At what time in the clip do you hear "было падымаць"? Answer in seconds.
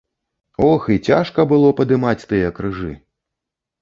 1.53-2.27